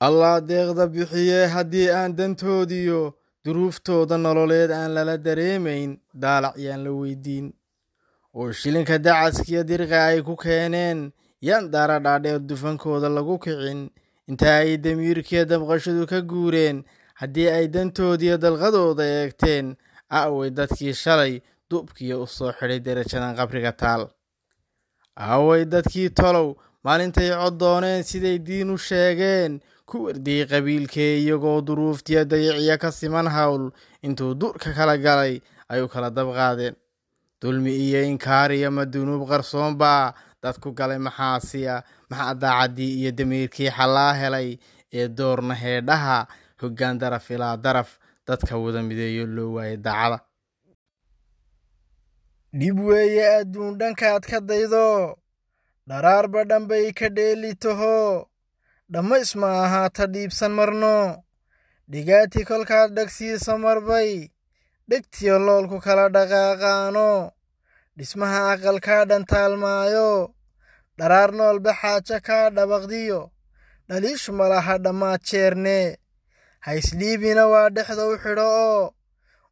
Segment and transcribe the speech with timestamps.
[0.00, 3.02] allah deeqda bixiye haddii aan dantoodiyo
[3.44, 5.90] duruuftooda nololeed aan lala dareemayn
[6.22, 7.46] daalac yaan la weydiin.
[8.34, 10.98] Oo shilinka dacaskiyo dirqa ay ku keeneen
[11.48, 13.80] yaan daara dhaadheer dufankooda lagu kicin.
[14.30, 16.84] Inta ay damiirkiyo dabqashadu ka guureen
[17.20, 19.66] haddii ay dantoodiyo dalqadooda eegteen
[20.18, 21.32] aaway dadkii shalay
[21.70, 24.02] duubkiyo u soo xidhay derajadan qabriga taal.
[25.16, 26.48] Aaway dadkii tolow
[26.84, 29.52] maalintay cod dooneen siday diin u sheegeen
[29.88, 33.70] ku wardiyey qabiilkee iyagoo duruuftiyo dayiciya ka siman hawl.
[34.06, 36.74] Intuu durka kala galay ay u kala dabqaadeen
[37.40, 41.74] dulmi iyo inkaariya ma dunuub qarsoonbaa dadku galay maxaasiya
[42.10, 44.48] maxaa daacaddii iyo damiirkii xallaa helay
[44.98, 46.18] ee doorna heedhaha
[46.60, 47.90] hoggaan daraf ilaa daraf
[48.26, 50.18] dadka wada mideeyo loo waayay daacada.
[52.58, 55.16] Dhib weeye adduun dhankaad ka daydo
[55.88, 58.26] dharaarba dhanbay ka dheeli taho
[58.92, 61.24] dhammays ma ahaata dhiibsan marno.
[61.90, 64.10] Dhigaati kolkaad dhegsiisa marbay
[64.88, 67.10] dhegtiyo loolku kala dhaqaaqaano.
[67.96, 70.10] Dhismaha aqalkaa dhantaalmaayo.
[70.98, 73.20] Dharaar noolba xaajo kaa dhabaqdiyo.
[73.88, 75.80] Dhaliishu malaha dhammaad jeerne.
[76.66, 78.84] Haysdhiibina waa dhexda u xidho oo.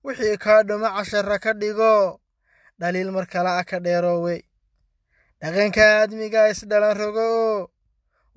[0.04, 2.20] Wixii kaa dhuma cashara ka dhigo.
[2.80, 4.36] Dhaliil mar kale a ka dheeroowe.
[5.40, 7.68] Dhaqanka aadmiga isdhalan rogo oo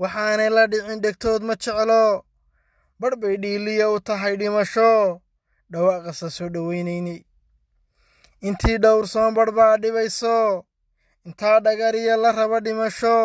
[0.01, 2.03] waxaanay la dhicin dhegtood ma jeclo.
[2.99, 5.21] Badh bay dhiiliya u tahay dhimasho.
[5.71, 7.15] Dhawaaqasa soo dhoweynayni
[8.47, 10.35] intii dhowrsoon badh baa dhibayso.
[11.25, 13.17] Intaa dhagariya la raba dhimasho.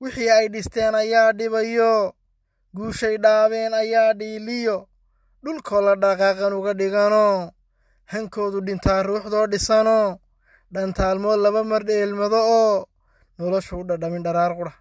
[0.00, 1.92] Wixii ay dhisteen ayaa dhibayo.
[2.76, 4.76] Guushay dhaabeen ayaa dhiiliyo.
[5.44, 7.26] Dhulkoo la dhaqaaqan uga dhigano.
[8.12, 9.98] Hankoodu dhintaa ruuxdoo dhisano.
[10.72, 12.86] Dhantaalmood laba mar dheelmado oo.
[13.38, 14.74] Noloshu u dhadhamin dharaar qudha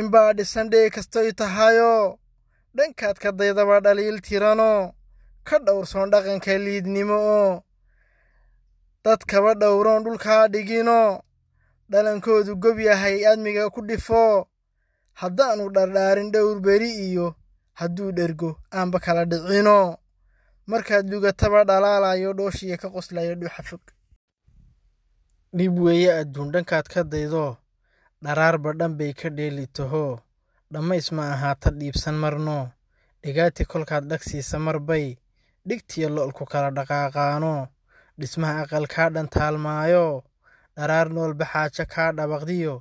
[0.00, 2.18] inbaa dhisan dhee kastoy tahayo
[2.76, 4.72] dhankaad ka daydaba dhaliil tirano
[5.48, 7.52] ka dhowrsoon dhaqanka liidnimo oo
[9.04, 11.00] dadkaba dhowroon dhulkaa dhigino
[11.90, 14.24] dhalankoodu gob yahay admiga ku dhifo.
[15.20, 17.26] Haddaanu dhardhaarin dhowr beri iyo
[17.78, 19.78] hadduu dhergo aanba kala dhicino.
[20.66, 23.80] Markaad dugataba dhalaalayo dhooshiya ka qoslayo dhuuxa fog.
[25.56, 27.56] Dhib weeye adduun dhankaad ka daydo
[28.26, 30.18] dharaarba dhan bay ka dheeli taho
[30.72, 32.58] dhammays ma ahaata dhiibsan marno.
[33.22, 35.06] Dhigaati kolkaad dhagsiisa marbay
[35.68, 37.54] dhigtiyo lo'olku kala dhaqaaqaano.
[38.18, 40.06] Dhismaha aqalkaa dhantaalmaayo
[40.76, 42.74] dharaar noolba xaajo kaa dhabaqdiyo.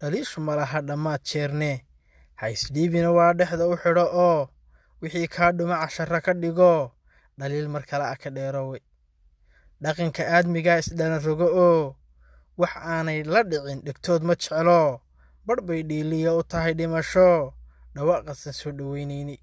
[0.00, 1.72] Dhaliishu malaha dhammaad jeerne.
[2.40, 4.48] Haysdhiibina waa dhexda u xidho oo
[5.02, 6.74] wixii kaa dhuma cashara ka dhigo.
[7.38, 8.78] Dhaliil mar kale a ka dheeroowe
[9.82, 11.94] dhaqanka aadmigaa isdhalan rogo oo
[12.60, 15.00] wax aanay la dhicin dhegtood ma jeclo.
[15.46, 17.54] Badh bay dhiiliya u tahay dhimasho.
[17.94, 19.36] Dhawaaqasan soo dhoweynayni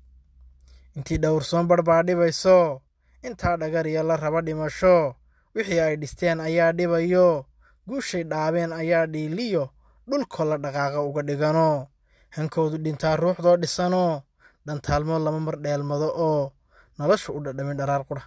[0.96, 2.82] intii dhowrsoon badh baa dhibayso.
[3.26, 5.16] Intaa dhagariya la raba dhimasho.
[5.56, 7.46] Wixii ay dhisteen ayaa dhibayo.
[7.88, 9.64] Guushay dhaabeen ayaa dhiiliyo.
[10.10, 11.88] Dhulkoo la dhaqaaqa uga dhigano.
[12.36, 14.22] Hankoodu dhintaa ruuxdoo dhisano.
[14.66, 16.52] Dhantaalmood lama mar dheelmado oo
[16.98, 18.24] noloshu u dhadhamin dharaar qudha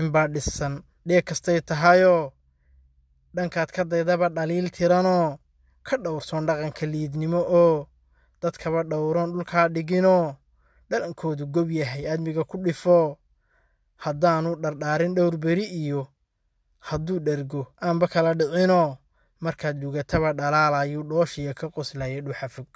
[0.00, 2.32] inbaa dhisan dheeg kastay tahayo
[3.34, 5.38] dhankaad ka daydaba dhaliil tirano
[5.86, 7.86] ka dhowrsoon dhaqanka liidnimo oo
[8.42, 10.36] dadkaba dhowroon dhulkaa dhigino
[10.90, 13.18] dhalankoodu gob yahay admiga ku dhifo.
[14.04, 16.08] Haddaanu dhardhaarin dhowr beri iyo
[16.88, 18.96] hadduu dhergo aanba kala dhicino
[19.40, 22.66] markaad dugataba dhalaalayu dhooshiya ka qoslaya dhuuxa fog